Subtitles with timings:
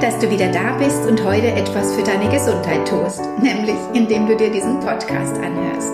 [0.00, 4.36] Dass du wieder da bist und heute etwas für deine Gesundheit tust, nämlich indem du
[4.36, 5.92] dir diesen Podcast anhörst.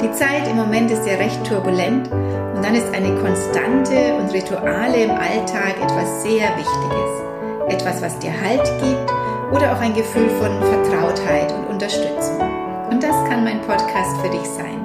[0.00, 5.02] Die Zeit im Moment ist ja recht turbulent und dann ist eine Konstante und Rituale
[5.02, 7.74] im Alltag etwas sehr Wichtiges.
[7.74, 9.10] Etwas, was dir Halt gibt
[9.52, 12.38] oder auch ein Gefühl von Vertrautheit und Unterstützung.
[12.90, 14.84] Und das kann mein Podcast für dich sein.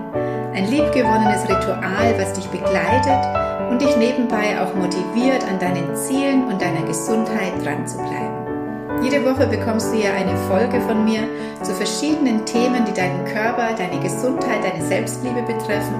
[0.55, 6.61] Ein liebgewonnenes Ritual, was dich begleitet und dich nebenbei auch motiviert, an deinen Zielen und
[6.61, 9.01] deiner Gesundheit dran zu bleiben.
[9.01, 11.21] Jede Woche bekommst du ja eine Folge von mir
[11.63, 15.95] zu verschiedenen Themen, die deinen Körper, deine Gesundheit, deine Selbstliebe betreffen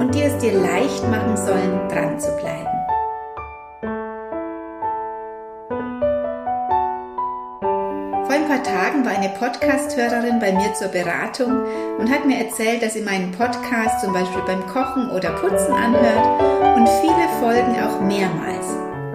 [0.00, 2.61] und die es dir leicht machen sollen, dran zu bleiben.
[8.62, 11.62] Tagen war eine Podcast-Hörerin bei mir zur Beratung
[11.98, 16.76] und hat mir erzählt, dass sie meinen Podcast zum Beispiel beim Kochen oder Putzen anhört
[16.76, 18.66] und viele folgen auch mehrmals.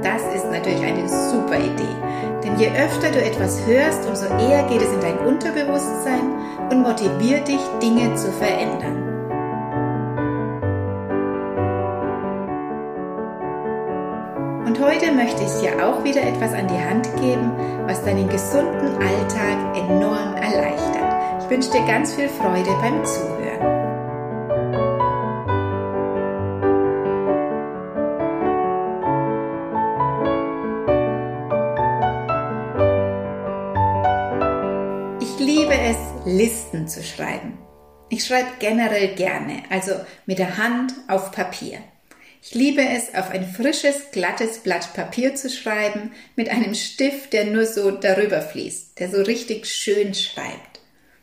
[0.04, 1.96] Das ist natürlich eine super Idee,
[2.44, 6.32] denn je öfter du etwas hörst, umso eher geht es in dein Unterbewusstsein
[6.70, 9.07] und motiviert dich, Dinge zu verändern.
[15.08, 17.52] Heute möchte ich dir auch wieder etwas an die Hand geben,
[17.86, 21.44] was deinen gesunden Alltag enorm erleichtert.
[21.44, 23.38] Ich wünsche dir ganz viel Freude beim Zuhören.
[36.26, 37.58] Listen zu schreiben.
[38.10, 39.94] Ich schreibe generell gerne, also
[40.26, 41.80] mit der Hand auf Papier.
[42.42, 47.46] Ich liebe es, auf ein frisches, glattes Blatt Papier zu schreiben, mit einem Stift, der
[47.46, 50.82] nur so darüber fließt, der so richtig schön schreibt.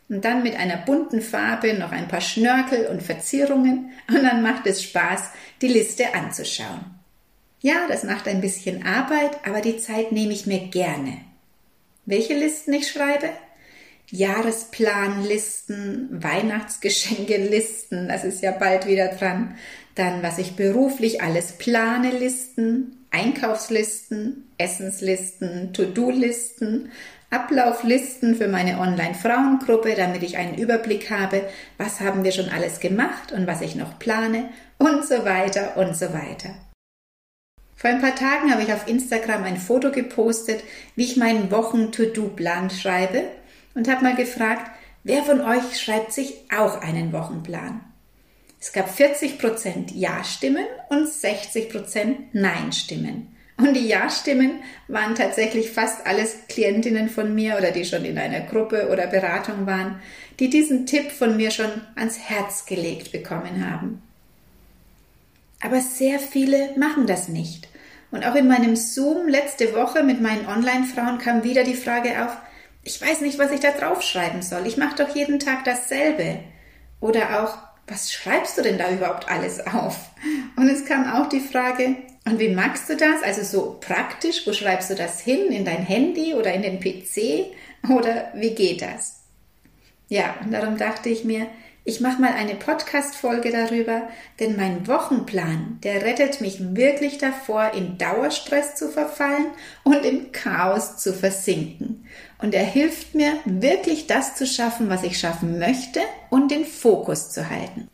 [0.08, 4.66] Und dann mit einer bunten Farbe noch ein paar Schnörkel und Verzierungen und dann macht
[4.66, 5.30] es Spaß,
[5.62, 6.84] die Liste anzuschauen.
[7.60, 11.22] Ja, das macht ein bisschen Arbeit, aber die Zeit nehme ich mir gerne.
[12.04, 13.30] Welche Listen ich schreibe?
[14.10, 19.56] Jahresplanlisten, Weihnachtsgeschenkelisten, das ist ja bald wieder dran.
[19.94, 26.90] Dann, was ich beruflich alles plane, Listen, Einkaufslisten, Essenslisten, To-Do-Listen,
[27.30, 33.32] Ablauflisten für meine Online-Frauengruppe, damit ich einen Überblick habe, was haben wir schon alles gemacht
[33.32, 36.54] und was ich noch plane und so weiter und so weiter.
[37.76, 40.62] Vor ein paar Tagen habe ich auf Instagram ein Foto gepostet,
[40.96, 43.24] wie ich meinen Wochen-To-Do-Plan schreibe
[43.74, 44.70] und habe mal gefragt,
[45.02, 47.80] wer von euch schreibt sich auch einen Wochenplan?
[48.64, 53.36] Es gab 40% Ja-Stimmen und 60% Nein-Stimmen.
[53.58, 58.40] Und die Ja-Stimmen waren tatsächlich fast alles Klientinnen von mir oder die schon in einer
[58.40, 60.00] Gruppe oder Beratung waren,
[60.40, 64.02] die diesen Tipp von mir schon ans Herz gelegt bekommen haben.
[65.62, 67.68] Aber sehr viele machen das nicht.
[68.10, 72.34] Und auch in meinem Zoom letzte Woche mit meinen Online-Frauen kam wieder die Frage auf,
[72.82, 74.66] ich weiß nicht, was ich da draufschreiben soll.
[74.66, 76.38] Ich mache doch jeden Tag dasselbe.
[77.00, 80.10] Oder auch, was schreibst du denn da überhaupt alles auf?
[80.56, 81.96] Und es kam auch die Frage,
[82.26, 83.22] und wie magst du das?
[83.22, 85.48] Also so praktisch, wo schreibst du das hin?
[85.52, 87.52] In dein Handy oder in den PC?
[87.90, 89.24] Oder wie geht das?
[90.08, 91.48] Ja, und darum dachte ich mir,
[91.86, 94.08] ich mache mal eine Podcast-Folge darüber,
[94.40, 99.48] denn mein Wochenplan, der rettet mich wirklich davor, in Dauerstress zu verfallen
[99.82, 102.06] und im Chaos zu versinken.
[102.38, 106.00] Und er hilft mir, wirklich das zu schaffen, was ich schaffen möchte
[106.30, 107.88] und den Fokus zu halten.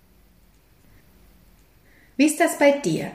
[2.16, 3.10] Wie ist das bei dir?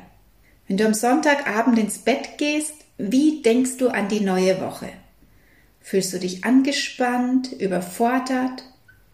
[0.68, 4.90] Wenn du am Sonntagabend ins Bett gehst, wie denkst du an die neue Woche?
[5.80, 8.64] Fühlst du dich angespannt, überfordert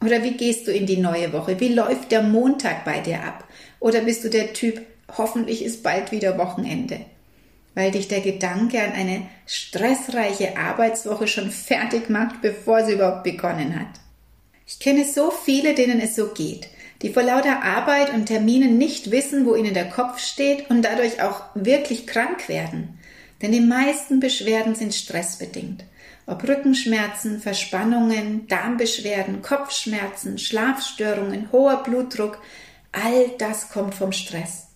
[0.03, 1.59] oder wie gehst du in die neue Woche?
[1.59, 3.47] Wie läuft der Montag bei dir ab?
[3.79, 4.81] Oder bist du der Typ,
[5.15, 7.01] hoffentlich ist bald wieder Wochenende?
[7.75, 13.79] Weil dich der Gedanke an eine stressreiche Arbeitswoche schon fertig macht, bevor sie überhaupt begonnen
[13.79, 13.99] hat.
[14.67, 16.67] Ich kenne so viele, denen es so geht,
[17.01, 21.21] die vor lauter Arbeit und Terminen nicht wissen, wo ihnen der Kopf steht und dadurch
[21.21, 22.99] auch wirklich krank werden.
[23.41, 25.83] Denn die meisten Beschwerden sind stressbedingt
[26.31, 32.39] ob Rückenschmerzen, Verspannungen, Darmbeschwerden, Kopfschmerzen, Schlafstörungen, hoher Blutdruck,
[32.91, 34.67] all das kommt vom Stress.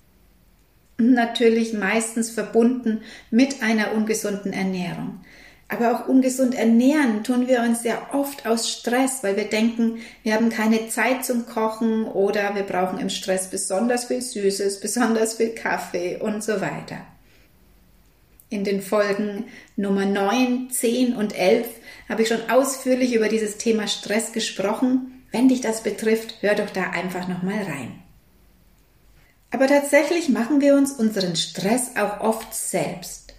[0.98, 5.22] Natürlich meistens verbunden mit einer ungesunden Ernährung.
[5.68, 10.36] Aber auch ungesund ernähren tun wir uns sehr oft aus Stress, weil wir denken, wir
[10.36, 15.56] haben keine Zeit zum Kochen oder wir brauchen im Stress besonders viel Süßes, besonders viel
[15.56, 17.00] Kaffee und so weiter.
[18.50, 19.45] In den Folgen
[19.75, 21.68] Nummer 9, 10 und 11
[22.07, 25.24] habe ich schon ausführlich über dieses Thema Stress gesprochen.
[25.31, 28.03] Wenn dich das betrifft, hör doch da einfach nochmal rein.
[29.50, 33.33] Aber tatsächlich machen wir uns unseren Stress auch oft selbst.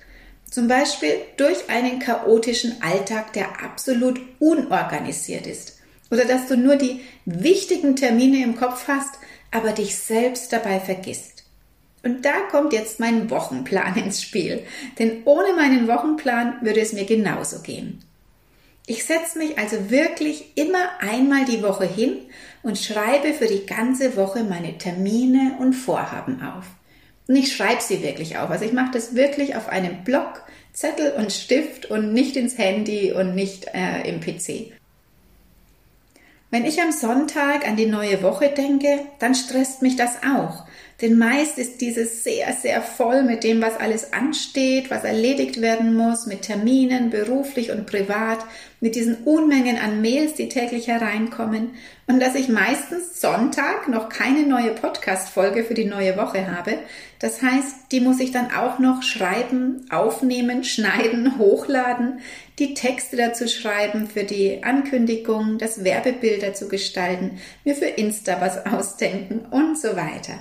[0.51, 5.79] Zum Beispiel durch einen chaotischen Alltag, der absolut unorganisiert ist.
[6.11, 9.19] Oder dass du nur die wichtigen Termine im Kopf hast,
[9.51, 11.36] aber dich selbst dabei vergisst.
[12.07, 14.63] Und da kommt jetzt mein Wochenplan ins Spiel.
[14.97, 17.99] Denn ohne meinen Wochenplan würde es mir genauso gehen.
[18.87, 22.19] Ich setze mich also wirklich immer einmal die Woche hin
[22.63, 26.67] und schreibe für die ganze Woche meine Termine und Vorhaben auf.
[27.27, 28.51] Und ich schreibe sie wirklich auf.
[28.51, 33.11] Also ich mache das wirklich auf einem Block, Zettel und Stift und nicht ins Handy
[33.11, 34.73] und nicht äh, im PC.
[36.53, 40.67] Wenn ich am Sonntag an die neue Woche denke, dann stresst mich das auch.
[41.03, 45.95] Denn meist ist dieses sehr, sehr voll mit dem, was alles ansteht, was erledigt werden
[45.95, 48.39] muss, mit Terminen, beruflich und privat,
[48.81, 51.73] mit diesen Unmengen an Mails, die täglich hereinkommen
[52.07, 56.79] und dass ich meistens Sonntag noch keine neue Podcast-Folge für die neue Woche habe.
[57.19, 62.21] Das heißt, die muss ich dann auch noch schreiben, aufnehmen, schneiden, hochladen,
[62.59, 68.65] die Texte dazu schreiben für die Ankündigung, das Werbebild dazu gestalten, mir für Insta was
[68.65, 70.39] ausdenken und so weiter.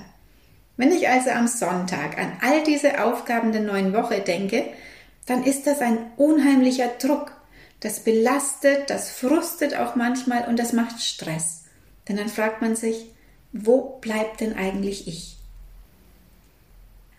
[0.76, 4.64] Wenn ich also am Sonntag an all diese Aufgaben der neuen Woche denke,
[5.26, 7.32] dann ist das ein unheimlicher Druck.
[7.80, 11.64] Das belastet, das frustet auch manchmal und das macht Stress.
[12.08, 13.06] Denn dann fragt man sich,
[13.52, 15.36] wo bleibt denn eigentlich ich?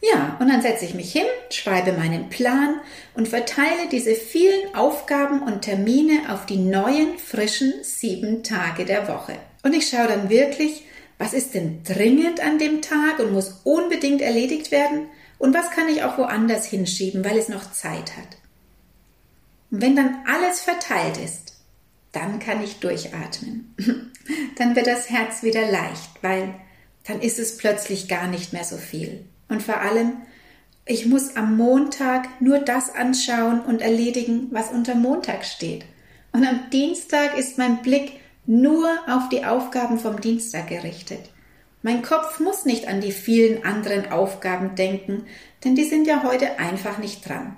[0.02, 2.80] Ja, und dann setze ich mich hin, schreibe meinen Plan
[3.16, 9.34] und verteile diese vielen Aufgaben und Termine auf die neuen, frischen sieben Tage der Woche.
[9.64, 10.84] Und ich schaue dann wirklich,
[11.18, 15.08] was ist denn dringend an dem Tag und muss unbedingt erledigt werden?
[15.40, 18.38] Und was kann ich auch woanders hinschieben, weil es noch Zeit hat?
[19.72, 21.58] Und wenn dann alles verteilt ist,
[22.12, 23.76] dann kann ich durchatmen.
[24.58, 26.54] dann wird das Herz wieder leicht, weil
[27.06, 29.26] dann ist es plötzlich gar nicht mehr so viel.
[29.50, 30.18] Und vor allem,
[30.86, 35.86] ich muss am Montag nur das anschauen und erledigen, was unter Montag steht.
[36.32, 41.30] Und am Dienstag ist mein Blick nur auf die Aufgaben vom Dienstag gerichtet.
[41.84, 45.26] Mein Kopf muss nicht an die vielen anderen Aufgaben denken,
[45.64, 47.56] denn die sind ja heute einfach nicht dran.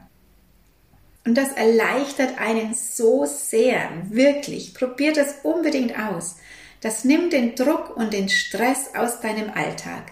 [1.25, 4.74] Und das erleichtert einen so sehr, wirklich.
[4.74, 6.38] Probiert es unbedingt aus.
[6.81, 10.12] Das nimmt den Druck und den Stress aus deinem Alltag.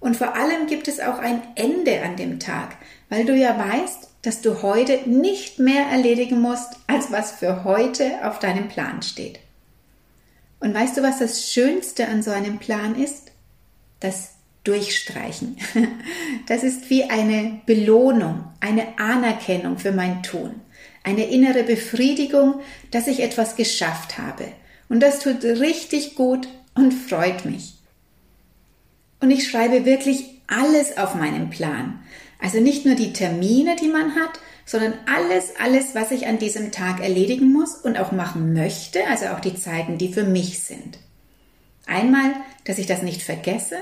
[0.00, 2.76] Und vor allem gibt es auch ein Ende an dem Tag,
[3.08, 8.26] weil du ja weißt, dass du heute nicht mehr erledigen musst, als was für heute
[8.26, 9.40] auf deinem Plan steht.
[10.60, 13.30] Und weißt du, was das Schönste an so einem Plan ist?
[14.00, 14.32] Das
[14.64, 15.56] Durchstreichen.
[16.46, 20.54] Das ist wie eine Belohnung, eine Anerkennung für mein Tun,
[21.04, 22.60] eine innere Befriedigung,
[22.90, 24.52] dass ich etwas geschafft habe.
[24.88, 27.74] Und das tut richtig gut und freut mich.
[29.20, 31.98] Und ich schreibe wirklich alles auf meinen Plan.
[32.40, 36.72] Also nicht nur die Termine, die man hat, sondern alles, alles, was ich an diesem
[36.72, 40.98] Tag erledigen muss und auch machen möchte, also auch die Zeiten, die für mich sind.
[41.86, 42.34] Einmal,
[42.66, 43.78] dass ich das nicht vergesse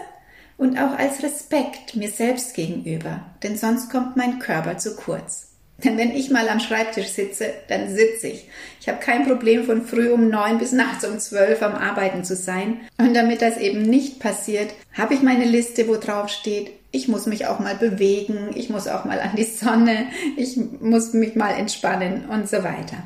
[0.57, 5.49] und auch als Respekt mir selbst gegenüber, denn sonst kommt mein Körper zu kurz.
[5.85, 8.49] Denn wenn ich mal am Schreibtisch sitze, dann sitze ich.
[8.81, 12.37] Ich habe kein Problem von früh um neun bis nachts um zwölf am Arbeiten zu
[12.37, 12.81] sein.
[12.97, 17.27] Und damit das eben nicht passiert, habe ich meine Liste, wo drauf steht, ich muss
[17.27, 21.53] mich auch mal bewegen, ich muss auch mal an die Sonne, ich muss mich mal
[21.53, 23.03] entspannen und so weiter.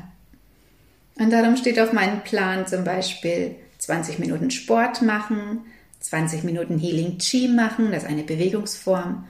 [1.15, 5.61] Und darum steht auf meinem Plan zum Beispiel 20 Minuten Sport machen,
[5.99, 9.25] 20 Minuten Healing Chi machen, das ist eine Bewegungsform,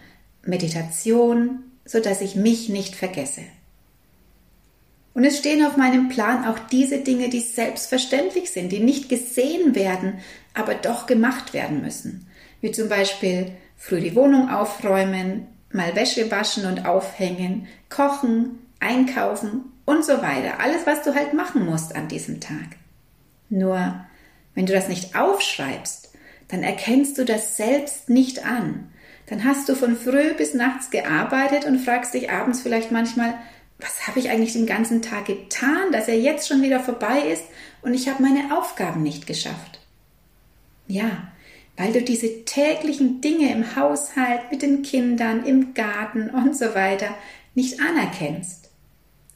[0.46, 3.42] Meditation, so dass ich mich nicht vergesse.
[5.14, 9.76] Und es stehen auf meinem Plan auch diese Dinge, die selbstverständlich sind, die nicht gesehen
[9.76, 10.20] werden,
[10.54, 12.28] aber doch gemacht werden müssen.
[12.62, 20.06] Wie zum Beispiel früh die Wohnung aufräumen, mal Wäsche waschen und aufhängen, kochen, einkaufen und
[20.06, 20.60] so weiter.
[20.60, 22.78] Alles, was du halt machen musst an diesem Tag.
[23.50, 24.06] Nur,
[24.56, 26.14] wenn du das nicht aufschreibst,
[26.48, 28.92] dann erkennst du das selbst nicht an
[29.32, 33.34] dann hast du von früh bis nachts gearbeitet und fragst dich abends vielleicht manchmal,
[33.80, 37.46] was habe ich eigentlich den ganzen Tag getan, dass er jetzt schon wieder vorbei ist
[37.82, 39.80] und ich habe meine Aufgaben nicht geschafft.
[40.86, 41.31] Ja,
[41.82, 47.16] weil du diese täglichen Dinge im Haushalt, mit den Kindern, im Garten und so weiter
[47.56, 48.70] nicht anerkennst.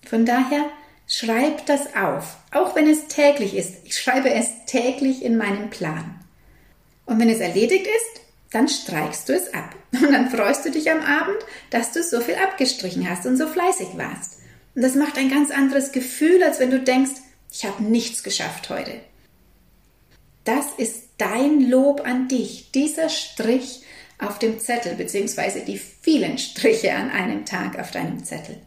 [0.08, 0.70] Von daher
[1.08, 3.78] schreib das auf, auch wenn es täglich ist.
[3.84, 6.20] Ich schreibe es täglich in meinen Plan.
[7.06, 8.22] Und wenn es erledigt ist,
[8.52, 9.76] dann streichst du es ab.
[9.92, 11.40] Und dann freust du dich am Abend,
[11.72, 14.38] dass du so viel abgestrichen hast und so fleißig warst.
[14.76, 17.22] Und das macht ein ganz anderes Gefühl, als wenn du denkst,
[17.52, 19.02] ich habe nichts geschafft heute.
[20.44, 23.82] Das ist dein Lob an dich, dieser Strich
[24.20, 28.58] auf dem Zettel, beziehungsweise die vielen Striche an einem Tag auf deinem Zettel.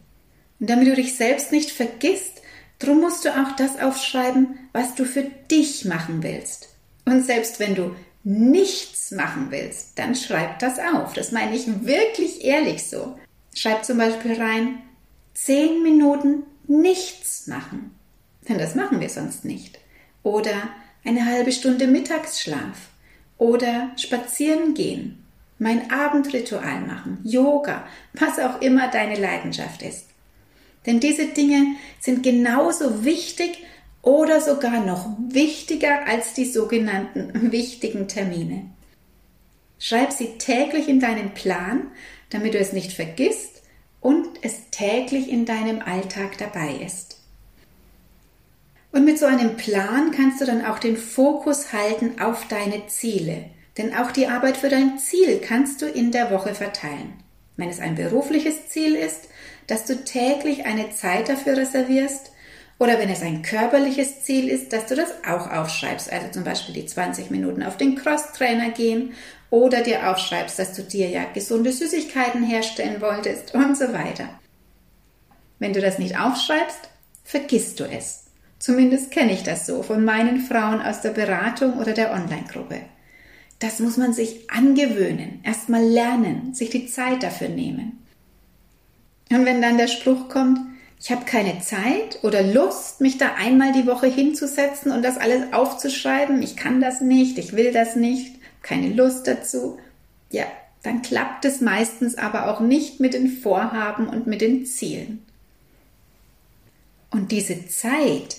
[0.59, 2.41] Und damit du dich selbst nicht vergisst,
[2.79, 6.69] drum musst du auch das aufschreiben, was du für dich machen willst.
[7.05, 11.13] Und selbst wenn du nichts machen willst, dann schreib das auf.
[11.13, 13.17] Das meine ich wirklich ehrlich so.
[13.55, 14.79] Schreib zum Beispiel rein,
[15.33, 17.95] zehn Minuten nichts machen.
[18.47, 19.79] Denn das machen wir sonst nicht.
[20.21, 20.69] Oder
[21.03, 22.89] eine halbe Stunde Mittagsschlaf.
[23.37, 25.23] Oder spazieren gehen.
[25.57, 27.19] Mein Abendritual machen.
[27.23, 27.87] Yoga.
[28.13, 30.05] Was auch immer deine Leidenschaft ist.
[30.85, 33.63] Denn diese Dinge sind genauso wichtig
[34.01, 38.69] oder sogar noch wichtiger als die sogenannten wichtigen Termine.
[39.77, 41.91] Schreib sie täglich in deinen Plan,
[42.29, 43.63] damit du es nicht vergisst
[44.01, 47.08] und es täglich in deinem Alltag dabei ist.
[48.91, 53.45] Und mit so einem Plan kannst du dann auch den Fokus halten auf deine Ziele.
[53.77, 57.13] Denn auch die Arbeit für dein Ziel kannst du in der Woche verteilen.
[57.55, 59.29] Wenn es ein berufliches Ziel ist,
[59.67, 62.31] dass du täglich eine Zeit dafür reservierst,
[62.79, 66.11] oder wenn es ein körperliches Ziel ist, dass du das auch aufschreibst.
[66.11, 69.13] Also zum Beispiel die 20 Minuten auf den Crosstrainer gehen
[69.49, 74.29] oder dir aufschreibst, dass du dir ja gesunde Süßigkeiten herstellen wolltest und so weiter.
[75.59, 76.89] Wenn du das nicht aufschreibst,
[77.25, 78.28] vergisst du es.
[78.59, 82.81] Zumindest kenne ich das so von meinen Frauen aus der Beratung oder der Online-Gruppe.
[83.59, 88.05] Das muss man sich angewöhnen, erstmal lernen, sich die Zeit dafür nehmen.
[89.31, 90.59] Und wenn dann der Spruch kommt,
[91.01, 95.53] ich habe keine Zeit oder Lust, mich da einmal die Woche hinzusetzen und das alles
[95.53, 96.41] aufzuschreiben.
[96.41, 99.79] Ich kann das nicht, ich will das nicht, keine Lust dazu.
[100.29, 100.45] Ja,
[100.83, 105.23] dann klappt es meistens aber auch nicht mit den Vorhaben und mit den Zielen.
[107.11, 108.37] Und diese Zeit,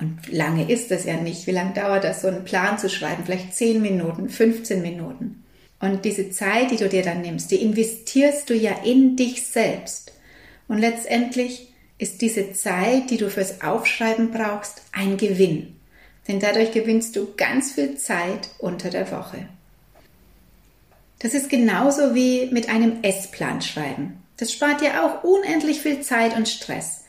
[0.00, 3.22] und lange ist es ja nicht, wie lange dauert das, so einen Plan zu schreiben?
[3.24, 5.44] Vielleicht 10 Minuten, 15 Minuten.
[5.80, 10.12] Und diese Zeit, die du dir dann nimmst, die investierst du ja in dich selbst.
[10.66, 15.76] Und letztendlich ist diese Zeit, die du fürs Aufschreiben brauchst, ein Gewinn.
[16.26, 19.48] Denn dadurch gewinnst du ganz viel Zeit unter der Woche.
[21.20, 24.22] Das ist genauso wie mit einem Essplan schreiben.
[24.36, 27.03] Das spart dir auch unendlich viel Zeit und Stress.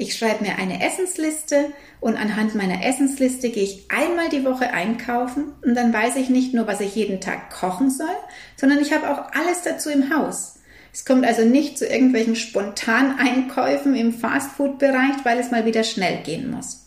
[0.00, 5.52] Ich schreibe mir eine Essensliste und anhand meiner Essensliste gehe ich einmal die Woche einkaufen
[5.62, 8.06] und dann weiß ich nicht nur, was ich jeden Tag kochen soll,
[8.56, 10.54] sondern ich habe auch alles dazu im Haus.
[10.90, 16.50] Es kommt also nicht zu irgendwelchen Spontaneinkäufen im Fastfood-Bereich, weil es mal wieder schnell gehen
[16.50, 16.86] muss.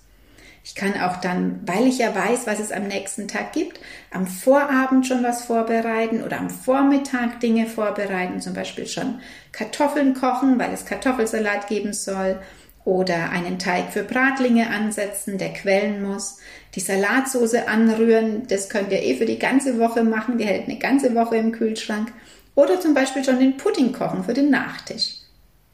[0.63, 3.79] Ich kann auch dann, weil ich ja weiß, was es am nächsten Tag gibt,
[4.09, 9.19] am Vorabend schon was vorbereiten oder am Vormittag Dinge vorbereiten, zum Beispiel schon
[9.51, 12.39] Kartoffeln kochen, weil es Kartoffelsalat geben soll
[12.85, 16.39] oder einen Teig für Bratlinge ansetzen, der quellen muss,
[16.75, 20.79] die Salatsoße anrühren, das könnt ihr eh für die ganze Woche machen, die hält eine
[20.79, 22.11] ganze Woche im Kühlschrank
[22.55, 25.15] oder zum Beispiel schon den Pudding kochen für den Nachtisch,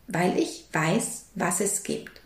[0.07, 2.21] weil ich weiß, was es gibt.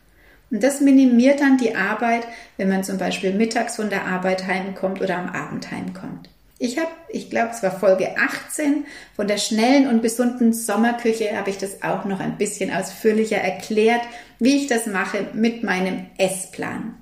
[0.52, 5.02] Und das minimiert dann die Arbeit, wenn man zum Beispiel mittags von der Arbeit heimkommt
[5.02, 6.30] oder am Abend heimkommt.
[6.60, 8.86] Ich habe, ich glaube, es war Folge 18
[9.16, 14.02] von der schnellen und gesunden Sommerküche, habe ich das auch noch ein bisschen ausführlicher erklärt,
[14.44, 16.96] wie ich das mache mit meinem Essplan.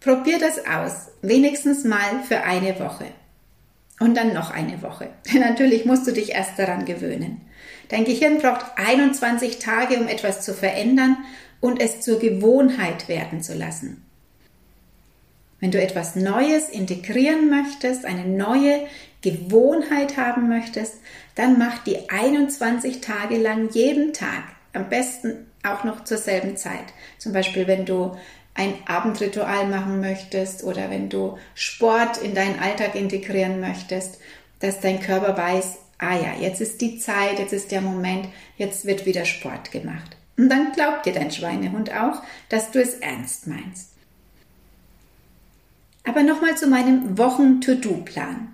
[0.00, 3.04] Probier das aus, wenigstens mal für eine Woche.
[4.00, 5.10] Und dann noch eine Woche.
[5.32, 7.42] Natürlich musst du dich erst daran gewöhnen.
[7.90, 11.18] Dein Gehirn braucht 21 Tage, um etwas zu verändern
[11.60, 14.04] und es zur Gewohnheit werden zu lassen.
[15.60, 18.80] Wenn du etwas Neues integrieren möchtest, eine neue
[19.20, 20.96] Gewohnheit haben möchtest,
[21.36, 24.42] dann mach die 21 Tage lang jeden Tag.
[24.72, 26.92] Am besten auch noch zur selben Zeit.
[27.18, 28.16] Zum Beispiel, wenn du
[28.54, 34.18] ein Abendritual machen möchtest oder wenn du Sport in deinen Alltag integrieren möchtest,
[34.60, 38.84] dass dein Körper weiß, ah ja, jetzt ist die Zeit, jetzt ist der Moment, jetzt
[38.84, 40.16] wird wieder Sport gemacht.
[40.36, 43.90] Und dann glaubt dir dein Schweinehund auch, dass du es ernst meinst.
[46.04, 48.52] Aber nochmal zu meinem Wochen-To-Do-Plan.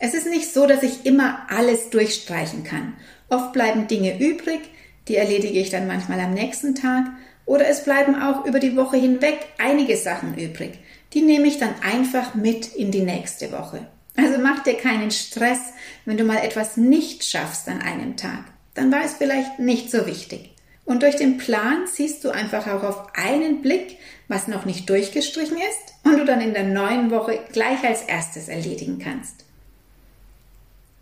[0.00, 2.94] Es ist nicht so, dass ich immer alles durchstreichen kann.
[3.28, 4.60] Oft bleiben Dinge übrig,
[5.08, 7.06] die erledige ich dann manchmal am nächsten Tag
[7.46, 10.78] oder es bleiben auch über die Woche hinweg einige Sachen übrig.
[11.14, 13.86] Die nehme ich dann einfach mit in die nächste Woche.
[14.16, 15.60] Also mach dir keinen Stress,
[16.04, 18.44] wenn du mal etwas nicht schaffst an einem Tag.
[18.74, 20.50] Dann war es vielleicht nicht so wichtig.
[20.84, 25.56] Und durch den Plan siehst du einfach auch auf einen Blick, was noch nicht durchgestrichen
[25.56, 29.44] ist und du dann in der neuen Woche gleich als erstes erledigen kannst.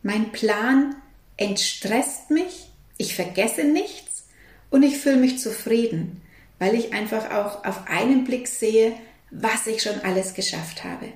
[0.02, 0.94] Mein Plan
[1.36, 2.68] entstresst mich,
[2.98, 4.26] ich vergesse nichts
[4.70, 6.22] und ich fühle mich zufrieden,
[6.58, 8.92] weil ich einfach auch auf einen Blick sehe,
[9.30, 11.12] was ich schon alles geschafft habe.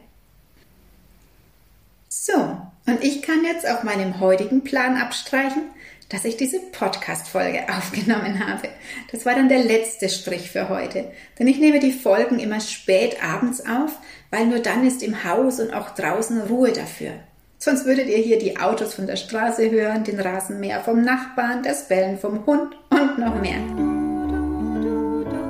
[2.08, 5.62] So, und ich kann jetzt auf meinem heutigen Plan abstreichen,
[6.08, 8.68] dass ich diese Podcast-Folge aufgenommen habe.
[9.12, 11.12] Das war dann der letzte Strich für heute.
[11.38, 13.92] Denn ich nehme die Folgen immer spät abends auf,
[14.30, 17.12] weil nur dann ist im Haus und auch draußen Ruhe dafür.
[17.62, 21.88] Sonst würdet ihr hier die Autos von der Straße hören, den Rasenmäher vom Nachbarn, das
[21.88, 23.60] Bellen vom Hund und noch mehr.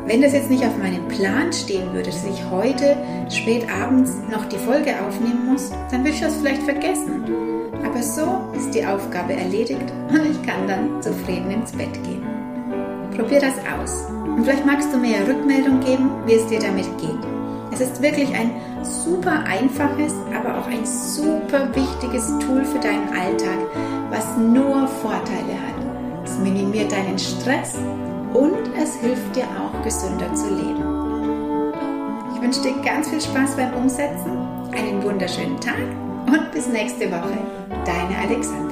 [0.08, 2.96] Wenn das jetzt nicht auf meinem Plan stehen würde, dass ich heute
[3.30, 7.22] spät abends noch die Folge aufnehmen muss, dann würde ich das vielleicht vergessen.
[7.84, 12.26] Aber so ist die Aufgabe erledigt und ich kann dann zufrieden ins Bett gehen.
[13.16, 14.02] Probier das aus.
[14.24, 17.39] Und vielleicht magst du mir ja Rückmeldung geben, wie es dir damit geht.
[17.80, 23.56] Es ist wirklich ein super einfaches, aber auch ein super wichtiges Tool für deinen Alltag,
[24.10, 26.22] was nur Vorteile hat.
[26.22, 27.76] Es minimiert deinen Stress
[28.34, 31.72] und es hilft dir auch gesünder zu leben.
[32.34, 34.32] Ich wünsche dir ganz viel Spaß beim Umsetzen,
[34.72, 35.80] einen wunderschönen Tag
[36.26, 37.38] und bis nächste Woche.
[37.86, 38.69] Deine Alexandra.